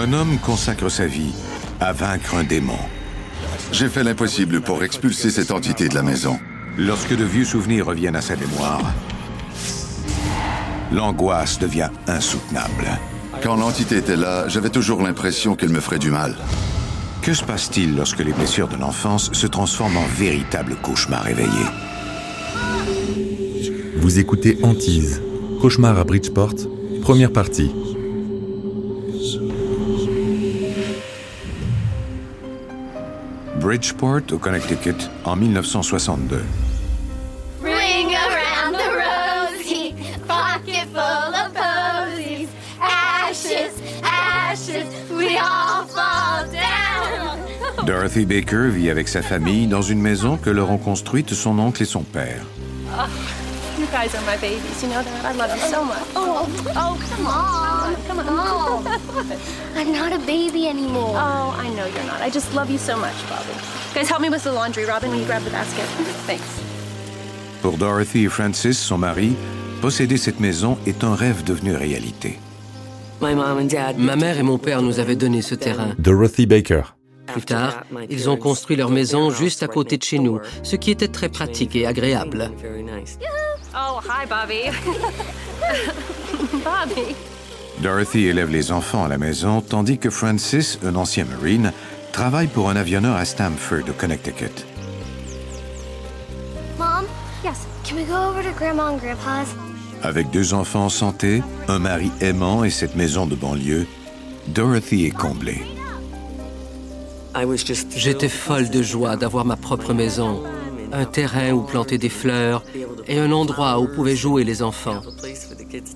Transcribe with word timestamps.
Un 0.00 0.14
homme 0.14 0.38
consacre 0.38 0.88
sa 0.88 1.06
vie 1.06 1.34
à 1.78 1.92
vaincre 1.92 2.34
un 2.34 2.42
démon. 2.42 2.78
J'ai 3.70 3.90
fait 3.90 4.02
l'impossible 4.02 4.62
pour 4.62 4.82
expulser 4.82 5.28
cette 5.28 5.50
entité 5.50 5.90
de 5.90 5.94
la 5.94 6.02
maison. 6.02 6.38
Lorsque 6.78 7.14
de 7.14 7.22
vieux 7.22 7.44
souvenirs 7.44 7.84
reviennent 7.84 8.16
à 8.16 8.22
sa 8.22 8.34
mémoire, 8.34 8.80
l'angoisse 10.90 11.58
devient 11.58 11.90
insoutenable. 12.06 12.98
Quand 13.42 13.56
l'entité 13.56 13.98
était 13.98 14.16
là, 14.16 14.48
j'avais 14.48 14.70
toujours 14.70 15.02
l'impression 15.02 15.54
qu'elle 15.54 15.68
me 15.68 15.80
ferait 15.80 15.98
du 15.98 16.10
mal. 16.10 16.34
Que 17.20 17.34
se 17.34 17.44
passe-t-il 17.44 17.94
lorsque 17.94 18.20
les 18.20 18.32
blessures 18.32 18.68
de 18.68 18.76
l'enfance 18.76 19.30
se 19.34 19.46
transforment 19.46 19.98
en 19.98 20.06
véritables 20.16 20.76
cauchemars 20.76 21.28
éveillés 21.28 21.70
Vous 23.96 24.18
écoutez 24.18 24.58
Antise, 24.62 25.20
Cauchemar 25.60 25.98
à 25.98 26.04
Bridgeport, 26.04 26.54
première 27.02 27.34
partie. 27.34 27.70
Bridgeport, 33.70 34.22
au 34.32 34.38
Connecticut, 34.38 35.08
en 35.24 35.36
1962. 35.36 36.42
Ring 37.62 38.08
around 38.16 38.74
the 38.74 38.90
rosy, 38.98 39.94
pocket 40.26 40.88
full 40.92 41.32
of 41.32 41.54
posies. 41.54 42.48
Ashes, 42.80 43.80
ashes, 44.02 44.88
we 45.16 45.38
all 45.38 45.84
fall 45.86 46.44
down. 46.50 47.86
Dorothy 47.86 48.24
Baker 48.24 48.70
vit 48.70 48.90
avec 48.90 49.06
sa 49.06 49.22
famille 49.22 49.68
dans 49.68 49.82
une 49.82 50.00
maison 50.00 50.36
que 50.36 50.50
leur 50.50 50.68
ont 50.72 50.78
construite 50.78 51.32
son 51.32 51.56
oncle 51.60 51.80
et 51.80 51.86
son 51.86 52.02
père. 52.02 52.42
You 53.78 53.86
guys 53.86 54.12
are 54.16 54.22
my 54.26 54.36
babies. 54.40 54.82
You 54.82 54.88
know 54.88 55.00
that. 55.00 55.24
I 55.24 55.32
love 55.32 55.56
you 55.56 55.62
so 55.70 55.84
much. 55.84 55.96
Oh, 56.16 56.48
oh, 56.74 56.98
come 57.08 57.26
on, 57.28 57.94
come 58.10 58.28
on. 58.28 58.86
I'm 59.76 59.92
not 59.92 60.12
a 60.12 60.18
baby 60.18 60.68
anymore. 60.68 61.14
Oh, 61.14 61.56
I 61.58 61.68
know 61.70 61.86
you're 61.86 62.06
not. 62.06 62.20
I 62.20 62.30
just 62.30 62.54
love 62.54 62.70
you 62.70 62.78
so 62.78 62.96
much, 62.96 63.14
Bobby. 63.28 63.54
Guys, 63.94 64.08
help 64.08 64.20
me 64.20 64.28
with 64.28 64.44
the 64.44 64.52
laundry. 64.52 64.84
Robin, 64.84 65.10
will 65.10 65.20
you 65.20 65.26
grab 65.26 65.42
the 65.42 65.50
basket? 65.50 65.84
Thanks. 66.26 66.60
Pour 67.62 67.76
Dorothy 67.76 68.24
et 68.24 68.28
Francis, 68.28 68.78
son 68.78 68.98
mari, 68.98 69.34
posséder 69.80 70.16
cette 70.16 70.40
maison 70.40 70.78
est 70.86 71.04
un 71.04 71.14
rêve 71.14 71.44
devenu 71.44 71.74
réalité. 71.74 72.38
Ma 73.20 74.16
mère 74.16 74.38
et 74.38 74.42
mon 74.42 74.56
père 74.56 74.80
nous 74.80 74.98
avaient 74.98 75.16
donné 75.16 75.42
ce 75.42 75.54
terrain. 75.54 75.94
Dorothy 75.98 76.46
Baker. 76.46 76.82
Plus 77.26 77.42
tard, 77.42 77.84
ils 78.08 78.28
ont 78.30 78.36
construit 78.36 78.76
leur 78.76 78.90
maison 78.90 79.30
juste 79.30 79.62
à 79.62 79.68
côté 79.68 79.98
de 79.98 80.02
chez 80.02 80.18
nous, 80.18 80.40
ce 80.62 80.74
qui 80.74 80.90
était 80.90 81.06
très 81.06 81.28
pratique 81.28 81.76
et 81.76 81.86
agréable. 81.86 82.50
Oh, 83.74 84.00
hi, 84.02 84.26
Bobby. 84.26 84.70
Bobby. 86.64 87.14
Dorothy 87.78 88.26
élève 88.26 88.50
les 88.50 88.72
enfants 88.72 89.04
à 89.04 89.08
la 89.08 89.16
maison, 89.18 89.62
tandis 89.62 89.98
que 89.98 90.10
Francis, 90.10 90.78
un 90.84 90.96
ancien 90.96 91.24
Marine, 91.24 91.72
travaille 92.12 92.48
pour 92.48 92.68
un 92.68 92.76
avionneur 92.76 93.16
à 93.16 93.24
Stamford, 93.24 93.88
au 93.88 93.92
Connecticut. 93.92 94.66
Mom, 96.78 97.04
Yes. 97.42 97.66
can 97.84 97.96
we 97.96 98.04
go 98.04 98.14
over 98.14 98.42
to 98.42 98.50
Grandma 98.58 98.90
and 98.90 98.98
Grandpa's? 98.98 99.48
Avec 100.02 100.30
deux 100.30 100.52
enfants 100.54 100.86
en 100.86 100.88
santé, 100.90 101.42
un 101.68 101.78
mari 101.78 102.10
aimant 102.20 102.64
et 102.64 102.70
cette 102.70 102.96
maison 102.96 103.26
de 103.26 103.34
banlieue, 103.34 103.86
Dorothy 104.48 105.06
est 105.06 105.10
comblée. 105.10 105.62
J'étais 107.96 108.28
folle 108.28 108.68
de 108.70 108.82
joie 108.82 109.16
d'avoir 109.16 109.44
ma 109.44 109.56
propre 109.56 109.94
maison, 109.94 110.42
un 110.92 111.04
terrain 111.04 111.52
où 111.52 111.62
planter 111.62 111.98
des 111.98 112.08
fleurs 112.08 112.62
et 113.06 113.18
un 113.18 113.32
endroit 113.32 113.80
où 113.80 113.86
pouvaient 113.88 114.16
jouer 114.16 114.44
les 114.44 114.62
enfants. 114.62 115.02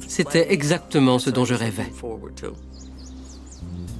C'était 0.09 0.53
exactement 0.53 1.19
ce 1.19 1.31
dont 1.31 1.45
je 1.45 1.55
rêvais. 1.55 1.93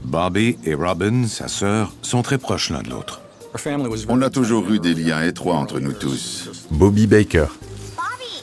Bobby 0.05 0.59
et 0.65 0.75
Robin, 0.75 1.27
sa 1.27 1.49
sœur, 1.49 1.93
sont 2.03 2.23
très 2.23 2.39
proches 2.39 2.71
l'un 2.71 2.83
de 2.83 2.91
l'autre. 2.91 3.21
On 4.09 4.23
a 4.23 4.31
toujours 4.31 4.71
eu 4.71 4.81
des 4.81 4.95
liens 4.95 5.23
étroits 5.23 5.57
entre 5.57 5.81
nous 5.81 5.93
tous. 5.93 6.67
Bobby 6.71 7.07
Baker. 7.07 7.47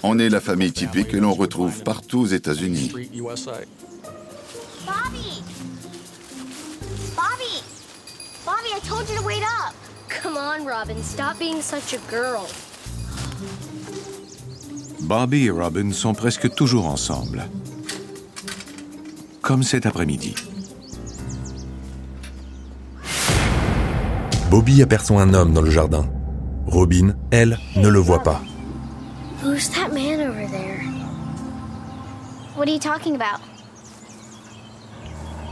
On 0.03 0.17
est 0.17 0.29
la 0.29 0.41
famille 0.41 0.71
typique 0.71 1.09
que 1.09 1.17
l'on 1.17 1.33
retrouve 1.33 1.83
partout 1.83 2.21
aux 2.21 2.25
États-Unis. 2.25 2.91
Bobby! 2.91 3.03
Bobby! 7.15 7.63
Bobby, 8.45 8.69
I 8.75 8.79
told 8.87 9.07
you 9.09 9.15
to 9.17 9.23
wait 9.23 9.43
up. 9.43 9.80
Come 10.19 10.35
on, 10.35 10.65
Robin, 10.65 11.01
stop 11.01 11.39
being 11.39 11.61
such 11.61 11.93
a 11.93 11.99
girl. 12.09 12.47
Bobby 15.01 15.47
et 15.47 15.51
Robin 15.51 15.91
sont 15.93 16.13
presque 16.13 16.53
toujours 16.53 16.85
ensemble. 16.85 17.47
Comme 19.41 19.63
cet 19.63 19.85
après-midi. 19.85 20.35
Bobby 24.49 24.81
aperçoit 24.81 25.21
un 25.21 25.33
homme 25.33 25.53
dans 25.53 25.61
le 25.61 25.71
jardin. 25.71 26.05
Robin, 26.67 27.15
elle, 27.31 27.57
ne 27.77 27.87
le 27.87 27.99
voit 27.99 28.21
pas. 28.21 28.41
Who's 29.43 29.69
that 29.69 29.93
man 29.93 30.19
over 30.19 30.45
there? 30.51 30.83
What 32.55 32.67
are 32.67 32.73
you 32.73 32.79
talking 32.79 33.15
about? 33.15 33.39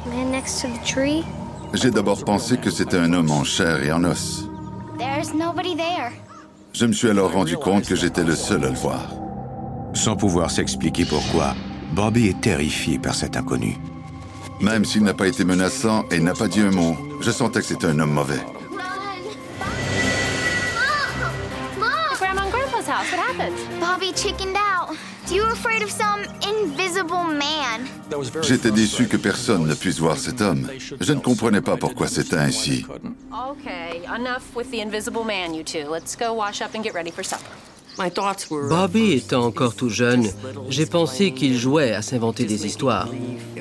Man 0.06 0.32
next 0.32 0.62
to 0.62 0.68
the 0.68 0.86
tree? 0.86 1.24
J'ai 1.74 1.92
d'abord 1.92 2.24
pensé 2.26 2.58
que 2.58 2.70
c'était 2.70 2.98
un 2.98 3.14
homme 3.14 3.32
en 3.32 3.44
chair 3.44 3.84
et 3.84 3.92
en 3.92 4.04
os. 4.04 4.49
There's 5.00 5.34
nobody 5.34 5.76
there. 5.78 6.12
Je 6.74 6.86
me 6.86 6.92
suis 6.92 7.10
alors 7.10 7.32
rendu 7.32 7.56
compte 7.56 7.86
que 7.88 7.96
j'étais 7.96 8.26
le 8.26 8.36
seul 8.36 8.66
à 8.66 8.70
le 8.70 8.76
voir. 8.76 9.08
Sans 9.94 10.18
pouvoir 10.18 10.52
s'expliquer 10.52 11.06
pourquoi, 11.06 11.56
Bobby 11.94 12.28
est 12.28 12.42
terrifié 12.42 13.00
par 13.00 13.16
cet 13.16 13.38
inconnu. 13.38 13.78
Même 14.60 14.84
s'il 14.84 15.04
n'a 15.04 15.14
pas 15.14 15.30
été 15.30 15.46
menaçant 15.46 16.04
et 16.12 16.20
n'a 16.20 16.34
pas 16.34 16.50
dit 16.50 16.60
un 16.60 16.72
mot, 16.72 16.98
je 17.22 17.32
sentais 17.32 17.62
que 17.62 17.66
c'était 17.68 17.88
un 17.88 17.98
homme 18.00 18.12
mauvais. 18.12 18.44
Run! 18.72 18.76
Mom! 20.78 21.80
Mom! 21.80 21.90
Grandma 22.20 22.42
and 22.44 22.52
Grandpa's 22.52 22.88
house. 22.88 23.10
What 23.10 23.22
happened? 23.22 23.56
Bobby 23.80 24.12
chickened 24.12 24.58
out. 24.58 24.69
J'étais 28.42 28.72
déçu 28.72 29.08
que 29.08 29.18
personne 29.18 29.68
ne 29.68 29.76
puisse 29.76 30.00
voir 30.00 30.18
cet 30.18 30.42
homme. 30.42 30.68
Je 31.00 31.14
ne 31.14 31.20
comprenais 31.20 31.62
pas 31.62 31.78
pourquoi 31.78 32.08
c'était 32.08 32.38
ainsi. 32.38 32.86
Okay, 33.32 34.08
enough 34.08 34.44
with 34.56 34.72
the 34.72 34.82
invisible 34.82 35.24
man, 35.24 35.54
you 35.54 35.64
two. 35.64 35.92
Let's 35.92 36.16
go 36.16 36.34
wash 36.34 36.62
up 36.62 36.76
and 36.76 36.84
get 36.84 36.94
ready 36.94 37.12
for 37.12 37.24
supper. 37.24 37.52
Bobby 38.70 39.14
étant 39.14 39.44
encore 39.44 39.76
tout 39.76 39.90
jeune, 39.90 40.30
j'ai 40.70 40.86
pensé 40.86 41.34
qu'il 41.34 41.58
jouait 41.58 41.92
à 41.94 42.02
s'inventer 42.02 42.46
des 42.46 42.66
histoires. 42.66 43.10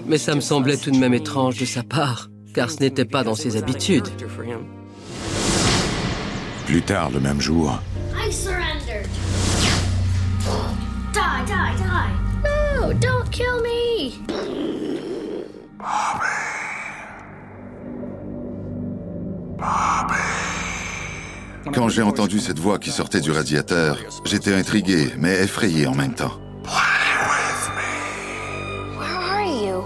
Mais 0.06 0.19
ça 0.19 0.35
me 0.35 0.41
semblait 0.41 0.77
tout 0.77 0.93
de 0.93 0.97
même 0.97 1.15
étrange 1.15 1.59
de 1.59 1.65
sa 1.65 1.83
part, 1.83 2.29
car 2.55 2.71
ce 2.71 2.79
n'était 2.79 3.05
pas 3.05 3.25
dans 3.25 3.35
ses 3.35 3.56
habitudes. 3.56 4.09
Plus 6.67 6.83
tard 6.83 7.11
le 7.11 7.19
même 7.19 7.41
jour, 7.41 7.81
No, 12.88 12.94
don't 12.94 13.31
kill 13.31 13.61
me. 13.62 14.12
Quand 21.75 21.88
j'ai 21.90 22.02
entendu 22.02 22.40
cette 22.40 22.58
voix 22.58 22.79
qui 22.79 22.90
sortait 22.90 23.20
du 23.20 23.31
radiateur, 23.31 23.99
j'étais 24.25 24.55
intrigué, 24.55 25.12
mais 25.19 25.43
effrayé 25.43 25.87
en 25.87 25.94
même 25.94 26.14
temps. 26.14 26.40
Where 28.96 29.19
are 29.19 29.44
you? 29.44 29.85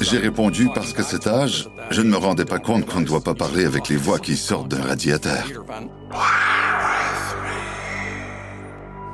J'ai 0.00 0.18
répondu 0.18 0.68
parce 0.74 0.92
qu'à 0.92 1.04
cet 1.04 1.28
âge, 1.28 1.68
je 1.90 2.02
ne 2.02 2.10
me 2.10 2.16
rendais 2.16 2.44
pas 2.44 2.58
compte 2.58 2.84
qu'on 2.86 3.00
ne 3.00 3.06
doit 3.06 3.22
pas 3.22 3.34
parler 3.34 3.64
avec 3.64 3.88
les 3.88 3.96
voix 3.96 4.18
qui 4.18 4.36
sortent 4.36 4.68
d'un 4.68 4.82
radiateur. 4.82 5.44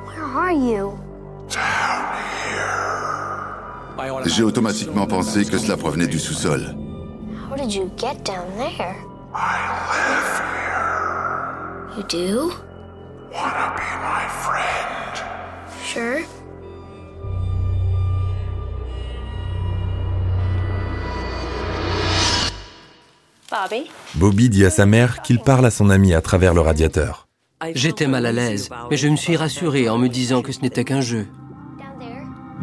Where 0.07 0.25
are 0.35 0.51
you? 0.51 1.02
J'ai 4.25 4.43
automatiquement 4.43 5.07
pensé 5.07 5.45
que 5.45 5.57
cela 5.57 5.77
provenait 5.77 6.07
du 6.07 6.19
sous-sol. 6.19 6.75
Did 7.57 7.71
you 7.71 7.91
get 7.97 8.23
down 8.25 8.45
there? 8.57 8.95
I 9.33 9.57
live 9.91 10.41
here. 10.51 11.97
You 11.97 12.03
do? 12.09 12.49
Be 13.31 13.35
my 13.35 14.27
friend? 14.41 15.23
Sure. 15.83 16.25
Bobby? 23.51 23.89
Bobby 24.15 24.49
dit 24.49 24.65
à 24.65 24.71
sa 24.71 24.87
mère 24.87 25.21
qu'il 25.21 25.39
parle 25.39 25.65
à 25.65 25.71
son 25.71 25.91
ami 25.91 26.13
à 26.13 26.21
travers 26.21 26.53
le 26.55 26.61
radiateur. 26.61 27.27
J'étais 27.75 28.07
mal 28.07 28.25
à 28.25 28.31
l'aise, 28.31 28.69
mais 28.89 28.97
je 28.97 29.07
me 29.07 29.15
suis 29.15 29.37
rassuré 29.37 29.87
en 29.89 29.97
me 29.97 30.09
disant 30.09 30.41
que 30.41 30.51
ce 30.51 30.61
n'était 30.61 30.83
qu'un 30.83 31.01
jeu. 31.01 31.27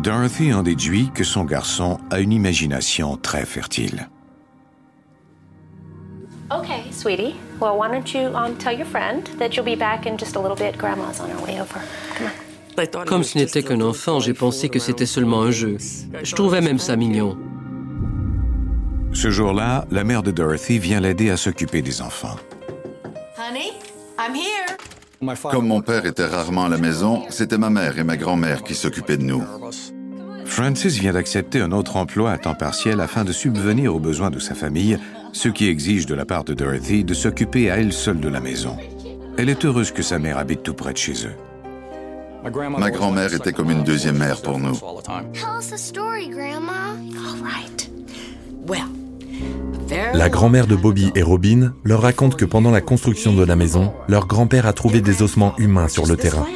Dorothy 0.02 0.54
en 0.54 0.62
déduit 0.62 1.10
que 1.14 1.24
son 1.24 1.44
garçon 1.44 1.98
a 2.10 2.20
une 2.20 2.32
imagination 2.32 3.18
très 3.18 3.44
fertile. 3.44 4.08
Okay, 6.50 6.90
sweetie. 6.90 7.36
Well, 7.60 7.76
why 7.76 7.88
don't 7.88 8.12
you 8.14 8.34
um, 8.34 8.56
tell 8.56 8.72
your 8.72 8.86
friend 8.86 9.28
that 9.38 9.50
you'll 9.54 9.64
be 9.64 9.76
back 9.76 10.06
in 10.06 10.16
just 10.16 10.36
a 10.36 10.40
little 10.40 10.56
bit? 10.56 10.78
Grandma's 10.78 11.20
on 11.20 11.28
her 11.28 11.38
way 11.44 11.60
over. 11.60 11.80
Come 12.16 12.28
on. 12.28 13.04
Comme 13.04 13.24
ce 13.24 13.36
n'était 13.36 13.62
qu'un 13.62 13.82
enfant, 13.82 14.20
j'ai 14.20 14.32
pensé 14.32 14.70
que 14.70 14.78
c'était 14.78 15.04
seulement 15.04 15.42
un 15.42 15.50
jeu. 15.50 15.76
Je 16.22 16.34
trouvais 16.34 16.62
même 16.62 16.78
ça 16.78 16.96
mignon. 16.96 17.36
Ce 19.12 19.28
jour-là, 19.28 19.84
la 19.90 20.02
mère 20.02 20.22
de 20.22 20.30
Dorothy 20.30 20.78
vient 20.78 21.00
l'aider 21.00 21.28
à 21.28 21.36
s'occuper 21.36 21.82
des 21.82 22.00
enfants. 22.00 22.36
Honey, 23.36 23.72
I'm 24.18 24.34
here. 24.34 24.78
Comme 25.50 25.66
mon 25.66 25.82
père 25.82 26.06
était 26.06 26.24
rarement 26.24 26.64
à 26.64 26.68
la 26.70 26.78
maison, 26.78 27.24
c'était 27.28 27.58
ma 27.58 27.68
mère 27.68 27.98
et 27.98 28.04
ma 28.04 28.16
grand-mère 28.16 28.62
qui 28.62 28.74
s'occupaient 28.74 29.18
de 29.18 29.24
nous. 29.24 29.44
Francis 30.46 30.98
vient 30.98 31.12
d'accepter 31.12 31.60
un 31.60 31.72
autre 31.72 31.96
emploi 31.96 32.32
à 32.32 32.38
temps 32.38 32.54
partiel 32.54 33.00
afin 33.00 33.24
de 33.24 33.32
subvenir 33.32 33.94
aux 33.94 34.00
besoins 34.00 34.30
de 34.30 34.38
sa 34.38 34.54
famille, 34.54 34.98
ce 35.32 35.48
qui 35.48 35.68
exige 35.68 36.06
de 36.06 36.14
la 36.14 36.24
part 36.24 36.44
de 36.44 36.54
Dorothy 36.54 37.04
de 37.04 37.12
s'occuper 37.12 37.70
à 37.70 37.76
elle 37.76 37.92
seule 37.92 38.18
de 38.18 38.28
la 38.28 38.40
maison. 38.40 38.76
Elle 39.36 39.50
est 39.50 39.64
heureuse 39.64 39.92
que 39.92 40.02
sa 40.02 40.18
mère 40.18 40.38
habite 40.38 40.62
tout 40.62 40.74
près 40.74 40.92
de 40.92 40.98
chez 40.98 41.26
eux. 41.26 41.36
Ma 42.42 42.90
grand-mère 42.90 43.34
était 43.34 43.52
comme 43.52 43.70
une 43.70 43.84
deuxième 43.84 44.16
mère 44.16 44.40
pour 44.40 44.58
nous. 44.58 44.74
Tell 45.34 45.58
us 45.60 45.72
a 45.72 45.76
story, 45.76 46.30
Grandma. 46.30 46.96
All 47.14 47.42
right. 47.42 47.90
Well, 48.66 48.88
La 50.14 50.28
grand-mère 50.28 50.66
de 50.66 50.76
Bobby 50.76 51.10
et 51.14 51.22
Robin 51.22 51.74
leur 51.84 52.02
raconte 52.02 52.36
que 52.36 52.44
pendant 52.44 52.70
la 52.70 52.80
construction 52.80 53.34
de 53.34 53.44
la 53.44 53.56
maison, 53.56 53.92
leur 54.08 54.26
grand-père 54.26 54.66
a 54.66 54.72
trouvé 54.72 55.00
des 55.00 55.22
ossements 55.22 55.54
humains 55.58 55.88
sur 55.88 56.06
le 56.06 56.16
terrain. 56.16 56.46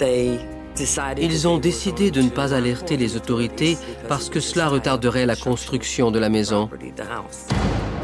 Ils 0.00 1.48
ont 1.48 1.58
décidé 1.58 2.10
de 2.10 2.22
ne 2.22 2.30
pas 2.30 2.54
alerter 2.54 2.96
les 2.96 3.16
autorités 3.16 3.76
parce 4.08 4.28
que 4.28 4.40
cela 4.40 4.68
retarderait 4.68 5.26
la 5.26 5.36
construction 5.36 6.10
de 6.10 6.18
la 6.18 6.28
maison. 6.28 6.70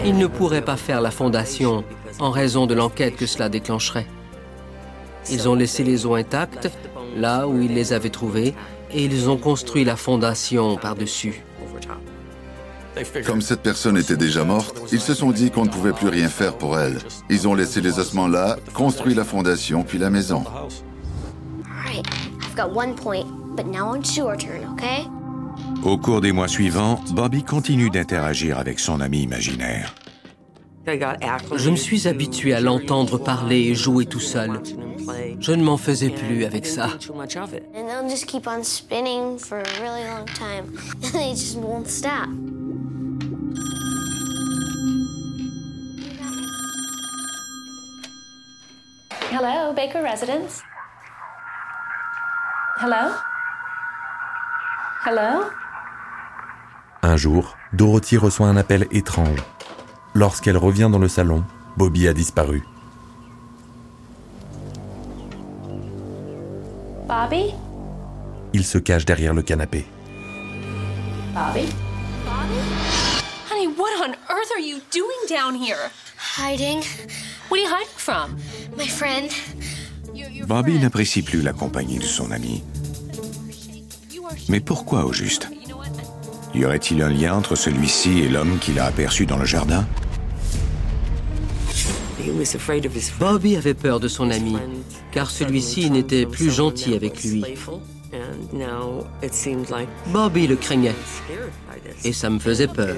Ils 0.05 0.17
ne 0.17 0.26
pourraient 0.26 0.65
pas 0.65 0.76
faire 0.76 1.00
la 1.00 1.11
fondation 1.11 1.85
en 2.19 2.31
raison 2.31 2.67
de 2.67 2.75
l'enquête 2.75 3.17
que 3.17 3.26
cela 3.26 3.49
déclencherait. 3.49 4.06
Ils 5.31 5.49
ont 5.49 5.55
laissé 5.55 5.85
les 5.85 6.06
os 6.06 6.19
intacts, 6.19 6.71
là 7.17 7.47
où 7.47 7.61
ils 7.61 7.75
les 7.75 7.93
avaient 7.93 8.11
trouvés, 8.11 8.55
et 8.93 9.05
ils 9.05 9.29
ont 9.29 9.37
construit 9.37 9.85
la 9.85 9.97
fondation 9.97 10.76
par-dessus. 10.76 11.43
Comme 13.25 13.40
cette 13.40 13.62
personne 13.62 13.96
était 13.96 14.16
déjà 14.16 14.44
morte, 14.44 14.81
ils 14.92 15.00
se 15.00 15.14
sont 15.14 15.31
dit 15.31 15.50
qu'on 15.50 15.64
ne 15.64 15.70
pouvait 15.70 15.92
plus 15.92 16.08
rien 16.08 16.28
faire 16.28 16.56
pour 16.56 16.78
elle. 16.78 16.98
Ils 17.28 17.46
ont 17.48 17.54
laissé 17.54 17.81
les 17.81 17.98
ossements 17.98 18.28
là, 18.28 18.56
construit 18.75 19.14
la 19.14 19.25
fondation, 19.25 19.82
puis 19.82 19.98
la 19.98 20.10
maison. 20.10 20.44
All 20.46 20.69
right, 21.84 22.06
I've 22.42 22.56
got 22.56 22.75
one 22.75 22.94
point, 22.94 23.26
but 23.56 23.66
now 23.66 23.94
it's 23.94 24.16
your 24.16 24.37
turn, 24.37 24.64
okay? 24.75 25.06
Au 25.84 25.96
cours 25.96 26.20
des 26.20 26.32
mois 26.32 26.48
suivants, 26.48 27.00
Bobby 27.12 27.42
continue 27.42 27.90
d'interagir 27.90 28.58
avec 28.58 28.78
son 28.78 29.00
ami 29.00 29.22
imaginaire. 29.22 29.94
Je 30.87 31.70
me 31.70 31.76
suis 31.76 32.08
habitué 32.08 32.54
à 32.54 32.60
l'entendre 32.60 33.19
parler 33.19 33.60
et 33.60 33.75
jouer 33.75 34.06
tout 34.06 34.20
seul. 34.20 34.60
Je 35.38 35.52
ne 35.52 35.62
m'en 35.62 35.76
faisais 35.76 36.10
plus 36.10 36.44
avec 36.44 36.66
ça. 36.66 36.88
Hello, 49.42 49.72
Baker 49.72 50.02
Residence. 50.02 50.62
Hello? 52.78 53.14
Hello? 55.06 55.44
Un 57.02 57.16
jour, 57.16 57.56
Dorothy 57.72 58.19
reçoit 58.19 58.48
un 58.48 58.58
appel 58.58 58.87
étrange. 58.90 59.42
Lorsqu'elle 60.12 60.58
revient 60.58 60.90
dans 60.92 60.98
le 60.98 61.08
salon, 61.08 61.42
Bobby 61.78 62.06
a 62.06 62.12
disparu. 62.12 62.62
Bobby? 67.08 67.54
Il 68.52 68.66
se 68.66 68.76
cache 68.76 69.06
derrière 69.06 69.32
le 69.32 69.40
canapé. 69.40 69.87
Bobby? 71.32 71.66
Honey, 73.50 73.69
what 73.69 73.88
on 74.02 74.10
earth 74.28 74.52
are 74.54 74.60
you 74.60 74.81
doing 74.92 75.26
down 75.31 75.54
here? 75.54 75.90
Hiding. 76.37 76.82
What 77.50 77.58
are 77.58 77.62
you 77.62 77.69
hiding 77.69 77.97
from? 77.97 78.37
My 78.79 78.87
friend. 78.87 79.29
Bobby 80.47 80.79
n'apprécie 80.79 81.23
plus 81.23 81.43
la 81.43 81.52
compagnie 81.52 81.99
de 81.99 82.05
son 82.05 82.31
ami. 82.31 82.62
Mais 84.49 84.61
pourquoi 84.61 85.05
au 85.05 85.12
juste? 85.12 85.49
Y 86.55 86.64
aurait-il 86.64 87.02
un 87.02 87.08
lien 87.08 87.35
entre 87.35 87.56
celui-ci 87.56 88.20
et 88.20 88.29
l'homme 88.29 88.58
qu'il 88.61 88.79
a 88.79 88.85
aperçu 88.85 89.26
dans 89.26 89.37
le 89.37 89.47
jardin? 89.47 89.85
Bobby 93.19 93.56
avait 93.56 93.75
peur 93.75 93.99
de 93.99 94.06
son 94.06 94.31
ami, 94.31 94.56
car 95.11 95.29
celui-ci 95.29 95.91
n'était 95.91 96.26
plus 96.26 96.50
gentil 96.50 96.94
avec 96.94 97.25
lui. 97.25 97.44
Bobby 100.06 100.47
le 100.47 100.55
craignait, 100.55 100.94
et 102.05 102.12
ça 102.12 102.31
me 102.31 102.38
faisait 102.38 102.69
peur. 102.69 102.97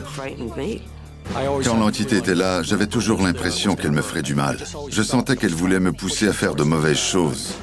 Quand 1.64 1.76
l'entité 1.78 2.16
était 2.16 2.34
là, 2.34 2.62
j'avais 2.62 2.86
toujours 2.86 3.22
l'impression 3.22 3.74
qu'elle 3.74 3.92
me 3.92 4.02
ferait 4.02 4.22
du 4.22 4.34
mal. 4.34 4.58
Je 4.90 5.02
sentais 5.02 5.36
qu'elle 5.36 5.54
voulait 5.54 5.80
me 5.80 5.92
pousser 5.92 6.28
à 6.28 6.32
faire 6.32 6.54
de 6.54 6.62
mauvaises 6.62 6.98
choses. 6.98 7.54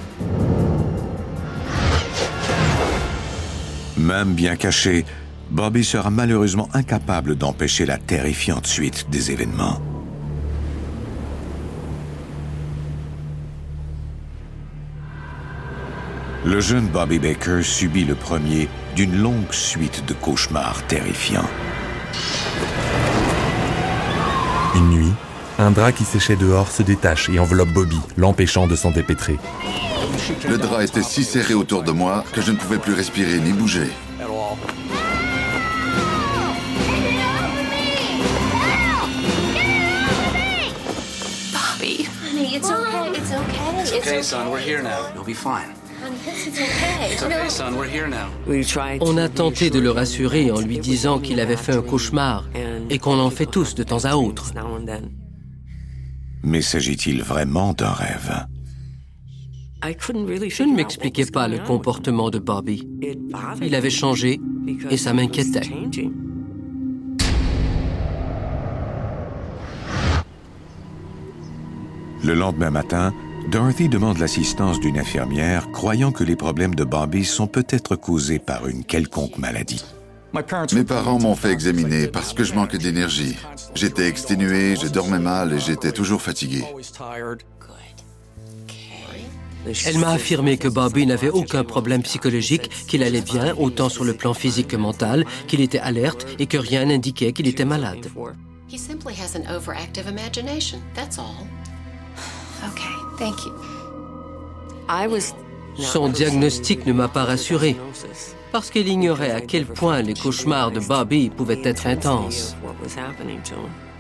Même 3.98 4.34
bien 4.34 4.56
caché, 4.56 5.06
Bobby 5.52 5.84
sera 5.84 6.10
malheureusement 6.10 6.70
incapable 6.74 7.36
d'empêcher 7.36 7.86
la 7.86 7.98
terrifiante 7.98 8.66
suite 8.66 9.08
des 9.10 9.32
événements. 9.32 9.82
Le 16.46 16.62
jeune 16.62 16.88
Bobby 16.88 17.20
Baker 17.20 17.62
subit 17.64 18.06
le 18.06 18.16
premier 18.16 18.70
d'une 18.96 19.22
longue 19.22 19.52
suite 19.52 20.06
de 20.08 20.14
cauchemars 20.14 20.82
terrifiants. 20.88 21.50
Une 24.76 24.90
nuit, 24.90 25.14
un 25.58 25.72
drap 25.72 25.92
qui 25.92 26.04
séchait 26.04 26.36
dehors 26.36 26.72
se 26.72 26.84
détache 26.84 27.30
et 27.30 27.40
enveloppe 27.40 27.70
Bobby, 27.70 28.00
l'empêchant 28.18 28.68
de 28.68 28.76
s'en 28.76 28.92
dépêtrer. 28.92 29.38
Le 30.48 30.58
drap 30.58 30.82
était 30.82 31.04
si 31.04 31.24
serré 31.24 31.54
autour 31.54 31.84
de 31.84 31.92
moi 31.92 32.24
que 32.34 32.42
je 32.42 32.52
ne 32.52 32.58
pouvais 32.58 32.78
plus 32.78 32.94
respirer 32.94 33.40
ni 33.40 33.52
bouger. 33.52 33.90
Bobby. 41.52 42.08
Honey, 42.22 42.56
it's 42.56 42.70
okay. 42.70 43.10
It's 43.18 43.32
okay. 43.32 43.82
It's 43.82 44.08
Okay, 44.08 44.22
son, 44.22 44.50
we're 44.52 44.60
here 44.60 44.82
now. 44.82 45.08
You'll 45.14 45.24
be 45.24 45.34
fine. 45.34 45.74
On 49.02 49.18
a 49.18 49.30
tenté 49.30 49.70
de 49.70 49.80
le 49.80 49.92
rassurer 49.92 50.52
en 50.52 50.60
lui 50.60 50.80
disant 50.80 51.20
qu'il 51.20 51.40
avait 51.40 51.58
fait 51.58 51.74
un 51.74 51.82
cauchemar 51.82 52.48
et 52.90 53.00
qu'on 53.00 53.20
en 53.20 53.30
fait 53.30 53.46
tous 53.46 53.76
de 53.76 53.84
temps 53.84 54.06
à 54.06 54.16
autre. 54.16 54.54
Mais 56.44 56.62
s'agit-il 56.62 57.22
vraiment 57.22 57.74
d'un 57.74 57.92
rêve? 57.92 58.46
Je 59.82 60.64
ne 60.64 60.76
m'expliquais 60.76 61.26
pas 61.26 61.48
le 61.48 61.60
comportement 61.60 62.30
de 62.30 62.40
Bobby. 62.40 62.88
Il 63.62 63.76
avait 63.76 63.90
changé 63.90 64.40
et 64.90 64.98
ça 64.98 65.14
m'inquiétait. 65.14 65.70
Le 72.24 72.34
lendemain 72.34 72.70
matin, 72.70 73.14
Dorothy 73.48 73.90
demande 73.90 74.20
l'assistance 74.20 74.80
d'une 74.80 75.00
infirmière, 75.00 75.72
croyant 75.72 76.12
que 76.12 76.24
les 76.24 76.36
problèmes 76.36 76.76
de 76.76 76.84
Bobby 76.84 77.26
sont 77.26 77.48
peut-être 77.48 77.96
causés 77.96 78.40
par 78.40 78.68
une 78.68 78.84
quelconque 78.84 79.38
maladie. 79.38 79.84
Mes 80.74 80.84
parents 80.84 81.20
m'ont 81.20 81.36
fait 81.36 81.52
examiner 81.52 82.08
parce 82.08 82.34
que 82.34 82.44
je 82.44 82.54
manquais 82.54 82.78
d'énergie. 82.78 83.36
J'étais 83.74 84.08
exténué, 84.08 84.76
je 84.76 84.88
dormais 84.88 85.18
mal 85.20 85.54
et 85.54 85.60
j'étais 85.60 85.92
toujours 85.92 86.22
fatigué. 86.22 86.64
Elle 89.86 89.98
m'a 89.98 90.12
affirmé 90.12 90.58
que 90.58 90.68
Bobby 90.68 91.06
n'avait 91.06 91.30
aucun 91.30 91.64
problème 91.64 92.04
psychologique, 92.04 92.70
qu'il 92.88 93.04
allait 93.04 93.22
bien, 93.22 93.56
autant 93.58 93.90
sur 93.90 94.04
le 94.04 94.14
plan 94.14 94.34
physique 94.34 94.70
que 94.70 94.78
mental, 94.78 95.26
qu'il 95.48 95.62
était 95.62 95.80
alerte 95.80 96.28
et 96.38 96.46
que 96.46 96.58
rien 96.58 96.86
n'indiquait 96.86 97.34
qu'il 97.34 97.48
était 97.48 97.66
malade. 97.66 98.08
He 98.72 98.78
simply 98.78 99.16
has 99.16 99.36
an 99.36 99.48
overactive 99.50 100.08
imagination. 100.08 100.80
That's 100.94 101.18
all. 101.18 101.48
Okay. 102.62 102.99
Son 105.78 106.10
diagnostic 106.10 106.86
ne 106.86 106.94
m'a 106.94 107.08
pas 107.08 107.24
rassuré, 107.26 107.78
parce 108.52 108.70
qu'elle 108.70 108.88
ignorait 108.88 109.32
à 109.32 109.42
quel 109.42 109.66
point 109.66 110.02
les 110.02 110.14
cauchemars 110.14 110.72
de 110.72 110.80
Bobby 110.80 111.30
pouvaient 111.30 111.62
être 111.64 111.88
intenses. 111.88 112.56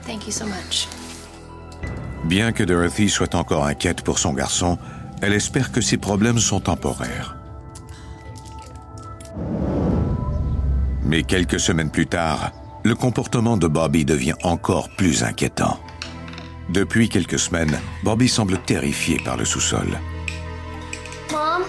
Thank 0.06 0.26
you 0.26 0.32
so 0.32 0.46
much. 0.46 0.88
Bien 2.26 2.52
que 2.52 2.64
Dorothy 2.64 3.10
soit 3.10 3.36
encore 3.36 3.66
inquiète 3.66 4.02
pour 4.02 4.20
son 4.20 4.34
garçon, 4.34 4.78
elle 5.22 5.34
espère 5.34 5.72
que 5.72 5.82
ses 5.82 5.98
problèmes 5.98 6.40
sont 6.40 6.60
temporaires. 6.60 7.38
Mais 11.04 11.24
quelques 11.24 11.60
semaines 11.60 11.90
plus 11.90 12.08
tard, 12.08 12.52
le 12.84 12.96
comportement 12.96 13.58
de 13.58 13.68
Bobby 13.68 14.06
devient 14.06 14.36
encore 14.44 14.90
plus 14.90 15.24
inquiétant. 15.24 15.80
Depuis 16.70 17.10
quelques 17.10 17.40
semaines, 17.40 17.80
Bobby 18.04 18.30
semble 18.30 18.60
terrifié 18.60 19.20
par 19.26 19.38
le 19.38 19.44
sous-sol. 19.44 19.88
Mom, 21.32 21.64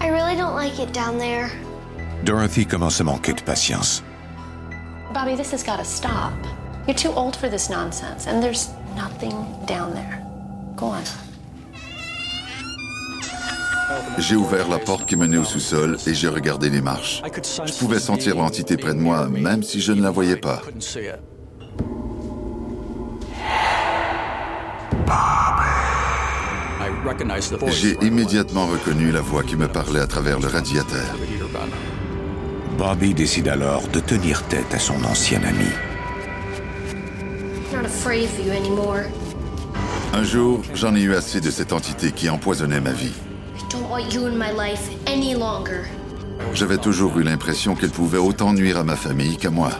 I 0.00 0.08
really 0.08 0.34
don't 0.34 0.54
like 0.54 0.78
it 0.78 0.94
down 0.94 1.18
there. 1.18 1.50
Dorothy 2.24 2.64
commence 2.64 3.02
à 3.02 3.04
manquer 3.04 3.34
de 3.34 3.42
patience. 3.42 4.02
Bobby, 5.12 5.36
this 5.36 5.52
has 5.52 5.62
got 5.62 5.76
to 5.76 5.84
stop. 5.84 6.32
You're 6.86 6.96
too 6.96 7.12
old 7.14 7.36
for 7.36 7.50
this 7.50 7.68
nonsense, 7.68 8.26
and 8.26 8.40
there's 8.40 8.70
nothing 8.96 9.34
down 9.66 9.92
there. 9.92 10.22
Go 10.74 10.86
on. 10.86 11.04
J'ai 14.18 14.36
ouvert 14.36 14.68
la 14.68 14.78
porte 14.78 15.04
qui 15.04 15.16
menait 15.16 15.36
au 15.36 15.44
sous-sol 15.44 15.98
et 16.06 16.14
j'ai 16.14 16.28
regardé 16.28 16.70
les 16.70 16.80
marches. 16.80 17.22
Je 17.66 17.78
pouvais 17.78 18.00
sentir 18.00 18.36
l'entité 18.36 18.78
près 18.78 18.94
de 18.94 18.98
moi, 18.98 19.28
même 19.28 19.62
si 19.62 19.82
je 19.82 19.92
ne 19.92 20.02
la 20.02 20.10
voyais 20.10 20.36
pas. 20.36 20.62
J'ai 27.68 27.96
immédiatement 28.02 28.66
reconnu 28.66 29.10
la 29.10 29.20
voix 29.20 29.42
qui 29.42 29.56
me 29.56 29.68
parlait 29.68 30.00
à 30.00 30.06
travers 30.06 30.40
le 30.40 30.46
radiateur. 30.46 31.14
Bobby 32.78 33.14
décide 33.14 33.48
alors 33.48 33.86
de 33.88 34.00
tenir 34.00 34.42
tête 34.44 34.72
à 34.72 34.78
son 34.78 35.04
ancien 35.04 35.42
ami. 35.44 35.68
I'm 37.72 37.82
not 37.82 37.86
afraid 37.86 38.24
of 38.24 38.46
you 38.46 38.52
anymore. 38.52 39.04
Un 40.12 40.24
jour, 40.24 40.62
j'en 40.74 40.94
ai 40.94 41.02
eu 41.02 41.14
assez 41.14 41.40
de 41.40 41.50
cette 41.50 41.72
entité 41.72 42.12
qui 42.12 42.30
empoisonnait 42.30 42.80
ma 42.80 42.92
vie. 42.92 43.12
I 43.56 43.62
don't 43.70 43.88
want 43.90 44.10
you 44.12 44.26
in 44.26 44.36
my 44.36 44.52
life 44.52 44.88
any 45.06 45.34
longer. 45.34 45.82
J'avais 46.52 46.78
toujours 46.78 47.18
eu 47.18 47.22
l'impression 47.22 47.74
qu'elle 47.74 47.90
pouvait 47.90 48.18
autant 48.18 48.52
nuire 48.52 48.78
à 48.78 48.84
ma 48.84 48.96
famille 48.96 49.36
qu'à 49.36 49.50
moi. 49.50 49.70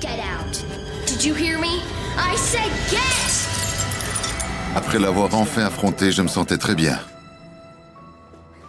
Get 0.00 0.20
out. 0.20 0.64
Did 1.06 1.24
you 1.24 1.34
hear 1.34 1.58
me? 1.58 1.82
I 2.16 2.36
said 2.36 2.70
get! 2.90 3.21
Après 4.74 4.98
l'avoir 4.98 5.34
enfin 5.34 5.66
affronté, 5.66 6.12
je 6.12 6.22
me 6.22 6.28
sentais 6.28 6.56
très 6.56 6.74
bien. 6.74 6.98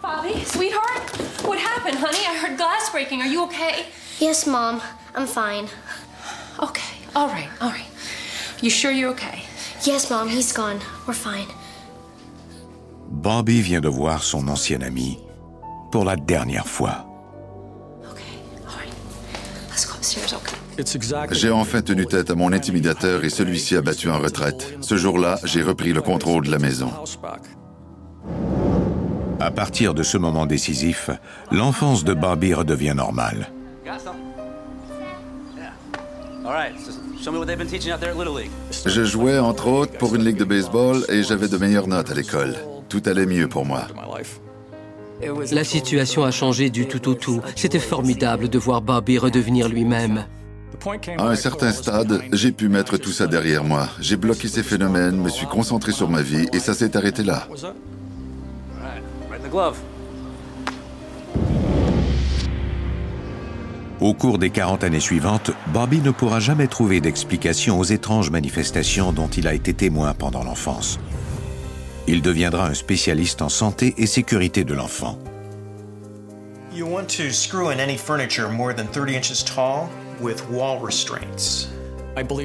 Bobby, 0.01 0.43
sweetheart, 0.45 1.17
what 1.45 1.57
happened, 1.57 1.97
honey? 1.97 2.19
I 2.27 2.35
heard 2.37 2.57
glass 2.57 2.89
breaking. 2.91 3.21
Are 3.21 3.27
you 3.27 3.43
okay? 3.43 3.85
Yes, 4.19 4.45
Mom. 4.45 4.81
I'm 5.15 5.25
fine. 5.25 5.67
Okay, 6.59 6.93
all 7.15 7.27
right, 7.27 7.47
all 7.61 7.69
right. 7.69 7.87
You 8.61 8.69
sure 8.69 8.91
you're 8.91 9.11
okay? 9.11 9.43
Yes, 9.85 10.09
Mom. 10.09 10.27
He's 10.27 10.51
gone. 10.51 10.79
We're 11.07 11.13
fine. 11.13 11.47
Bobby 13.09 13.61
vient 13.61 13.81
de 13.81 13.89
voir 13.89 14.23
son 14.23 14.47
ancien 14.49 14.81
ami 14.81 15.19
pour 15.91 16.03
la 16.03 16.17
dernière 16.17 16.67
fois. 16.67 17.05
Okay, 18.11 18.39
all 18.67 18.75
right. 18.77 18.93
Let's 19.69 19.85
go 19.85 19.95
upstairs, 19.95 20.33
okay? 20.33 20.42
J'ai 21.31 21.51
enfin 21.51 21.81
tenu 21.81 22.05
tête 22.05 22.31
à 22.31 22.35
mon 22.35 22.51
intimidateur 22.51 23.23
et 23.23 23.29
celui-ci 23.29 23.75
a 23.75 23.81
battu 23.81 24.09
en 24.09 24.19
retraite. 24.19 24.77
Ce 24.81 24.97
jour-là, 24.97 25.39
j'ai 25.43 25.61
repris 25.61 25.93
le 25.93 26.01
contrôle 26.01 26.45
de 26.45 26.51
la 26.51 26.59
maison. 26.59 26.89
À 29.39 29.51
partir 29.51 29.93
de 29.93 30.03
ce 30.03 30.17
moment 30.17 30.45
décisif, 30.45 31.09
l'enfance 31.51 32.03
de 32.03 32.13
Bobby 32.13 32.53
redevient 32.53 32.93
normale. 32.95 33.49
Je 38.85 39.03
jouais 39.03 39.39
entre 39.39 39.67
autres 39.67 39.97
pour 39.97 40.15
une 40.15 40.25
ligue 40.25 40.37
de 40.37 40.43
baseball 40.43 41.03
et 41.09 41.23
j'avais 41.23 41.47
de 41.47 41.57
meilleures 41.57 41.87
notes 41.87 42.11
à 42.11 42.13
l'école. 42.13 42.55
Tout 42.89 43.01
allait 43.05 43.25
mieux 43.25 43.47
pour 43.47 43.65
moi. 43.65 43.87
La 45.51 45.63
situation 45.63 46.23
a 46.23 46.31
changé 46.31 46.69
du 46.69 46.87
tout 46.87 47.09
au 47.09 47.13
tout. 47.13 47.41
C'était 47.55 47.79
formidable 47.79 48.49
de 48.49 48.57
voir 48.57 48.81
Bobby 48.81 49.17
redevenir 49.17 49.69
lui-même. 49.69 50.25
À 51.17 51.27
un 51.27 51.35
certain 51.35 51.71
stade, 51.71 52.23
j'ai 52.31 52.51
pu 52.51 52.67
mettre 52.67 52.97
tout 52.97 53.11
ça 53.11 53.27
derrière 53.27 53.63
moi. 53.63 53.87
J'ai 53.99 54.17
bloqué 54.17 54.47
ces 54.47 54.63
phénomènes, 54.63 55.17
me 55.17 55.29
suis 55.29 55.45
concentré 55.45 55.91
sur 55.91 56.09
ma 56.09 56.21
vie 56.21 56.47
et 56.53 56.59
ça 56.59 56.73
s'est 56.73 56.97
arrêté 56.97 57.23
là. 57.23 57.47
Au 64.01 64.13
cours 64.13 64.37
des 64.37 64.49
40 64.49 64.83
années 64.83 64.99
suivantes, 64.99 65.51
Bobby 65.67 66.01
ne 66.01 66.11
pourra 66.11 66.39
jamais 66.39 66.67
trouver 66.67 66.99
d'explication 66.99 67.79
aux 67.79 67.85
étranges 67.85 68.31
manifestations 68.31 69.13
dont 69.13 69.29
il 69.29 69.47
a 69.47 69.53
été 69.53 69.73
témoin 69.73 70.13
pendant 70.13 70.43
l'enfance. 70.43 70.99
Il 72.07 72.21
deviendra 72.21 72.67
un 72.67 72.73
spécialiste 72.73 73.41
en 73.41 73.49
santé 73.49 73.93
et 73.97 74.07
sécurité 74.07 74.65
de 74.65 74.73
l'enfant. 74.73 75.17
You 76.75 76.87
want 76.87 77.05
to 77.17 77.31
screw 77.31 77.69
in 77.69 77.79
any 77.79 77.97
furniture 77.97 78.49
more 78.49 78.73
than 78.73 78.87
30 78.91 79.15
inches 79.15 79.43
tall? 79.43 79.87
with 79.87 79.93
wall 79.93 79.93
restraints. 79.93 80.02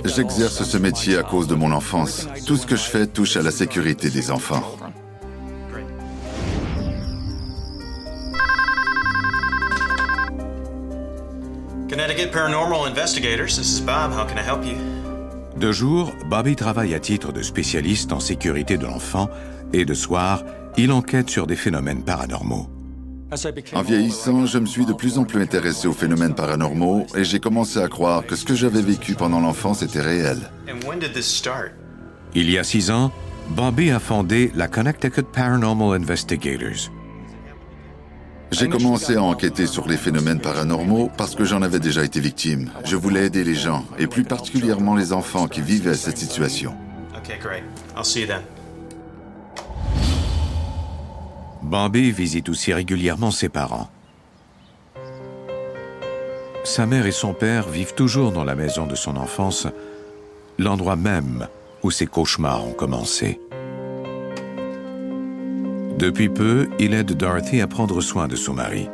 J'exerce 0.05 0.63
ce 0.65 0.79
métier 0.79 1.17
à 1.17 1.23
cause 1.23 1.47
de 1.47 1.55
mon 1.55 1.73
enfance. 1.73 2.27
Tout 2.47 2.57
ce 2.57 2.67
que 2.67 2.77
je 2.77 2.83
fais 2.83 3.07
touche 3.07 3.37
à 3.37 3.43
la 3.43 3.51
sécurité 3.51 4.11
des 4.11 4.31
enfants. 4.31 4.63
Connecticut 11.89 12.31
Paranormal 12.31 12.91
Investigators, 12.91 13.57
this 13.57 13.79
is 13.79 13.81
Bob. 13.81 14.13
How 14.13 14.25
can 14.27 14.39
I 14.39 14.43
help 14.43 14.65
you? 14.65 14.77
De 15.57 15.73
jour, 15.73 16.13
Bobby 16.27 16.55
travaille 16.55 16.95
à 16.95 17.01
titre 17.01 17.33
de 17.33 17.43
spécialiste 17.43 18.13
en 18.13 18.21
sécurité 18.21 18.77
de 18.77 18.87
l'enfant 18.87 19.29
et 19.73 19.85
de 19.85 19.95
soir, 19.95 20.45
il 20.77 20.93
enquête 20.93 21.29
sur 21.29 21.47
des 21.47 21.57
phénomènes 21.57 22.05
paranormaux. 22.05 22.69
En 23.75 23.83
vieillissant, 23.83 24.47
je 24.47 24.59
me 24.59 24.65
suis 24.65 24.87
de 24.87 24.95
plus 24.95 25.19
en 25.19 25.25
plus 25.25 25.43
intéressé 25.43 25.87
aux 25.87 25.93
phénomènes 25.93 26.35
paranormaux 26.35 27.07
et 27.15 27.25
j'ai 27.25 27.41
commencé 27.41 27.79
à 27.79 27.89
croire 27.89 28.25
que 28.25 28.35
ce 28.37 28.47
que 28.47 28.55
j'avais 28.55 28.81
vécu 28.81 29.15
pendant 29.15 29.41
l'enfance 29.41 29.83
était 29.83 30.01
réel. 30.01 30.51
And 30.67 30.87
when 30.89 30.99
did 30.99 31.13
this 31.13 31.27
start? 31.27 31.73
Il 32.35 32.51
y 32.51 32.57
a 32.57 32.65
six 32.65 32.91
ans, 32.91 33.13
Bobby 33.51 33.91
a 33.91 33.99
fondé 33.99 34.51
la 34.55 34.67
Connecticut 34.67 35.25
Paranormal 35.31 36.01
Investigators. 36.01 36.91
J'ai 38.51 38.69
commencé 38.71 39.17
à 39.17 39.23
enquêter 39.23 39.67
sur 39.67 39.87
les 39.89 39.99
phénomènes 39.99 40.41
paranormaux 40.41 41.11
parce 41.19 41.35
que 41.35 41.45
j'en 41.45 41.61
avais 41.61 41.81
déjà 41.81 42.05
été 42.05 42.21
victime. 42.21 42.71
Je 42.85 42.97
voulais 42.97 43.27
aider 43.27 43.45
les 43.45 43.55
gens, 43.55 43.85
et 43.99 44.07
plus 44.07 44.25
particulièrement 44.25 44.97
les 44.97 45.13
enfants 45.13 45.49
qui 45.49 45.61
vivaient 45.61 45.95
cette 45.95 46.17
situation. 46.17 46.75
Okay, 47.15 47.39
great. 47.39 47.63
I'll 47.95 48.05
see 48.05 48.21
you 48.21 48.27
then. 48.27 48.41
Bobby 51.69 52.11
visite 52.11 52.49
aussi 52.49 52.73
régulièrement 52.73 53.31
ses 53.31 53.51
parents. 53.51 53.91
Sa 56.65 56.87
mère 56.87 57.07
et 57.07 57.13
son 57.13 57.35
père 57.35 57.69
vivent 57.69 57.95
toujours 57.95 58.33
dans 58.33 58.45
la 58.45 58.55
maison 58.55 58.87
de 58.87 58.95
son 58.95 59.17
enfance, 59.17 59.67
l'endroit 60.59 60.97
même 60.97 61.47
où 61.83 61.91
ses 61.91 62.07
cauchemars 62.07 62.67
ont 62.67 62.73
commencé. 62.73 63.39
Depuis 65.99 66.29
peu, 66.31 66.69
il 66.79 66.95
aide 66.95 67.13
Dorothy 67.13 67.61
à 67.61 67.67
prendre 67.67 68.01
soin 68.01 68.29
de 68.29 68.37
son 68.37 68.55
mari. 68.55 68.89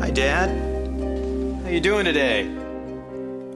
Hi, 0.00 0.12
Dad. 0.12 0.50
How 1.64 1.70
you 1.70 1.80
doing 1.80 2.04
today? 2.04 2.63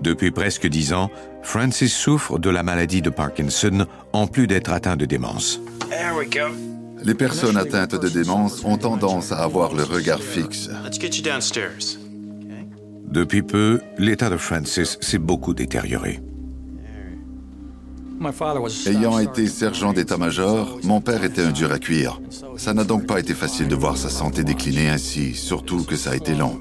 Depuis 0.03 0.31
presque 0.31 0.67
dix 0.67 0.93
ans, 0.93 1.11
Francis 1.43 1.93
souffre 1.93 2.39
de 2.39 2.51
la 2.51 2.63
maladie 2.63 3.03
de 3.03 3.11
Parkinson, 3.11 3.87
en 4.13 4.27
plus 4.27 4.47
d'être 4.47 4.73
atteint 4.73 4.97
de 4.97 5.05
démence. 5.05 5.61
There 5.89 6.15
we 6.17 6.29
go. 6.29 6.55
Les 7.05 7.15
personnes 7.15 7.57
atteintes 7.57 7.95
de 7.95 8.09
démence 8.09 8.65
ont 8.65 8.77
tendance 8.77 9.33
à 9.33 9.39
avoir 9.39 9.75
le 9.75 9.85
regard 9.85 10.21
fixe. 10.21 10.69
Let's 10.85 11.01
get 11.01 11.17
you 11.17 11.23
downstairs. 11.23 11.99
Depuis 13.05 13.43
peu, 13.43 13.81
l'état 13.97 14.31
de 14.31 14.37
Francis 14.37 14.99
s'est 15.01 15.19
beaucoup 15.19 15.55
détérioré. 15.55 16.21
Ayant 18.87 19.19
été 19.21 19.47
sergent 19.47 19.93
d'état-major, 19.93 20.81
mon 20.83 21.01
père 21.01 21.23
était 21.23 21.43
un 21.43 21.53
dur 21.53 21.71
à 21.73 21.79
cuire. 21.79 22.21
Ça 22.57 22.75
n'a 22.75 22.85
donc 22.85 23.07
pas 23.07 23.21
été 23.21 23.33
facile 23.33 23.69
de 23.69 23.77
voir 23.77 23.97
sa 23.97 24.09
santé 24.09 24.43
décliner 24.43 24.89
ainsi, 24.89 25.35
surtout 25.35 25.85
que 25.85 25.95
ça 25.95 26.11
a 26.11 26.17
été 26.17 26.35
long. 26.35 26.59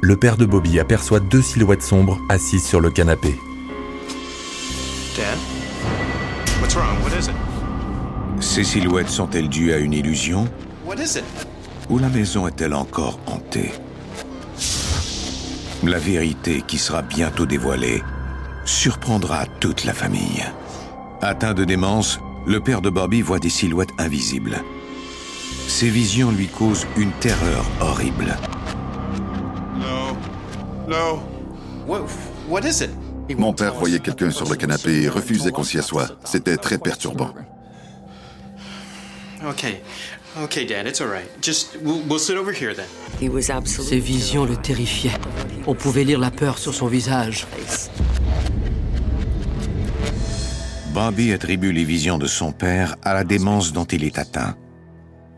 Le 0.00 0.16
père 0.16 0.36
de 0.36 0.44
Bobby 0.44 0.78
aperçoit 0.78 1.20
deux 1.20 1.42
silhouettes 1.42 1.82
sombres 1.82 2.18
assises 2.28 2.64
sur 2.64 2.80
le 2.80 2.90
canapé. 2.90 3.34
Dad? 5.16 5.38
What's 6.60 6.74
wrong? 6.74 6.98
What 7.02 7.18
is 7.18 7.28
it? 7.28 7.34
Ces 8.40 8.64
silhouettes 8.64 9.08
sont-elles 9.08 9.48
dues 9.48 9.72
à 9.72 9.78
une 9.78 9.92
illusion? 9.92 10.46
What 10.86 10.96
is 10.96 11.18
it? 11.18 11.24
ou 11.90 11.98
la 11.98 12.08
maison 12.08 12.46
est-elle 12.46 12.74
encore 12.74 13.18
hantée? 13.26 13.72
La 15.82 15.98
vérité 15.98 16.62
qui 16.66 16.78
sera 16.78 17.02
bientôt 17.02 17.46
dévoilée 17.46 18.02
surprendra 18.64 19.44
toute 19.60 19.84
la 19.84 19.92
famille. 19.92 20.44
Atteint 21.20 21.52
de 21.52 21.64
démence, 21.64 22.20
le 22.46 22.60
père 22.60 22.80
de 22.80 22.90
Bobby 22.90 23.20
voit 23.20 23.38
des 23.38 23.50
silhouettes 23.50 23.92
invisibles. 23.98 24.62
Ces 25.68 25.88
visions 25.88 26.30
lui 26.30 26.48
causent 26.48 26.86
une 26.96 27.12
terreur 27.12 27.64
horrible. 27.80 28.36
Mon 33.36 33.52
père 33.52 33.74
voyait 33.74 34.00
quelqu'un 34.00 34.30
sur 34.30 34.48
le 34.48 34.56
canapé 34.56 35.02
et 35.02 35.08
refusait 35.08 35.50
qu'on 35.50 35.64
s'y 35.64 35.78
assoie. 35.78 36.08
C'était 36.24 36.56
très 36.56 36.78
perturbant. 36.78 37.32
Okay. 39.46 39.80
Okay, 40.42 40.64
Dad, 40.64 40.86
it's 40.86 41.00
all 41.00 41.08
right. 41.08 41.28
Just, 41.40 41.76
we'll, 41.82 42.02
we'll 42.08 42.18
sit 42.18 42.36
over 42.36 42.52
here 42.52 42.74
then. 42.74 42.86
Ces 43.64 43.98
visions 43.98 44.44
le 44.44 44.56
terrifiaient. 44.56 45.12
On 45.66 45.74
pouvait 45.74 46.04
lire 46.04 46.18
la 46.18 46.30
peur 46.30 46.58
sur 46.58 46.74
son 46.74 46.88
visage. 46.88 47.46
Bobby 50.92 51.32
attribue 51.32 51.72
les 51.72 51.84
visions 51.84 52.18
de 52.18 52.26
son 52.26 52.52
père 52.52 52.96
à 53.02 53.14
la 53.14 53.24
démence 53.24 53.72
dont 53.72 53.84
il 53.84 54.04
est 54.04 54.18
atteint. 54.18 54.56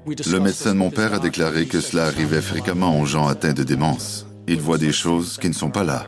Le 0.06 0.38
médecin 0.38 0.72
de 0.72 0.78
mon 0.78 0.90
père 0.90 1.14
a 1.14 1.18
déclaré 1.18 1.66
que 1.66 1.80
cela 1.80 2.06
arrivait 2.06 2.40
fréquemment 2.40 3.00
aux 3.00 3.06
gens 3.06 3.26
atteints 3.26 3.54
de 3.54 3.64
démence. 3.64 4.26
Ils 4.48 4.60
voient 4.60 4.78
des 4.78 4.92
choses 4.92 5.38
qui 5.38 5.48
ne 5.48 5.54
sont 5.54 5.70
pas 5.70 5.82
là. 5.82 6.06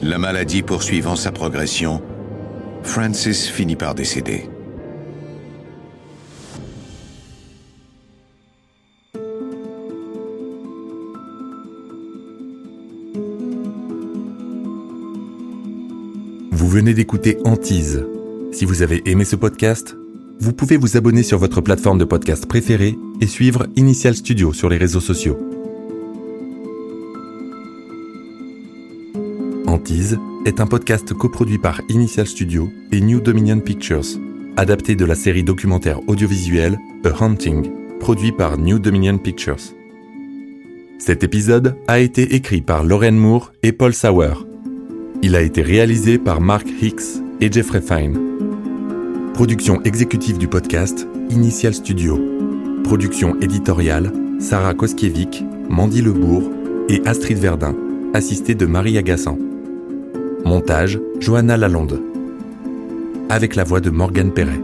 La 0.00 0.18
maladie 0.18 0.62
poursuivant 0.62 1.16
sa 1.16 1.32
progression, 1.32 2.02
Francis 2.82 3.48
finit 3.48 3.76
par 3.76 3.94
décéder. 3.96 4.48
Vous 16.50 16.68
venez 16.68 16.94
d'écouter 16.94 17.38
Antise. 17.44 18.06
Si 18.52 18.64
vous 18.64 18.82
avez 18.82 19.02
aimé 19.10 19.24
ce 19.24 19.36
podcast, 19.36 19.96
vous 20.42 20.52
pouvez 20.52 20.76
vous 20.76 20.96
abonner 20.96 21.22
sur 21.22 21.38
votre 21.38 21.60
plateforme 21.60 21.98
de 21.98 22.04
podcast 22.04 22.46
préférée 22.46 22.98
et 23.20 23.28
suivre 23.28 23.68
Initial 23.76 24.16
Studio 24.16 24.52
sur 24.52 24.68
les 24.68 24.76
réseaux 24.76 25.00
sociaux. 25.00 25.38
Antise 29.68 30.18
est 30.44 30.58
un 30.58 30.66
podcast 30.66 31.14
coproduit 31.14 31.58
par 31.58 31.80
Initial 31.88 32.26
Studio 32.26 32.68
et 32.90 33.00
New 33.00 33.20
Dominion 33.20 33.60
Pictures, 33.60 34.18
adapté 34.56 34.96
de 34.96 35.04
la 35.04 35.14
série 35.14 35.44
documentaire 35.44 36.00
audiovisuelle 36.08 36.76
A 37.04 37.24
Hunting, 37.24 37.70
produit 38.00 38.32
par 38.32 38.58
New 38.58 38.80
Dominion 38.80 39.18
Pictures. 39.18 39.62
Cet 40.98 41.22
épisode 41.22 41.76
a 41.86 42.00
été 42.00 42.34
écrit 42.34 42.62
par 42.62 42.82
Lauren 42.82 43.12
Moore 43.12 43.52
et 43.62 43.70
Paul 43.70 43.94
Sauer. 43.94 44.34
Il 45.22 45.36
a 45.36 45.40
été 45.40 45.62
réalisé 45.62 46.18
par 46.18 46.40
Mark 46.40 46.66
Hicks 46.82 47.22
et 47.40 47.50
Jeffrey 47.52 47.80
Fine. 47.80 48.32
Production 49.42 49.82
exécutive 49.82 50.38
du 50.38 50.46
podcast 50.46 51.04
Initial 51.28 51.74
Studio. 51.74 52.16
Production 52.84 53.40
éditoriale 53.40 54.12
Sarah 54.38 54.72
Koskiewicz, 54.72 55.42
Mandy 55.68 56.00
Lebourg 56.00 56.44
et 56.88 57.02
Astrid 57.06 57.38
Verdun, 57.38 57.74
assistée 58.14 58.54
de 58.54 58.66
Marie 58.66 58.98
Agassan. 58.98 59.36
Montage 60.44 61.00
Johanna 61.18 61.56
Lalonde. 61.56 62.00
Avec 63.30 63.56
la 63.56 63.64
voix 63.64 63.80
de 63.80 63.90
Morgane 63.90 64.32
Perret. 64.32 64.60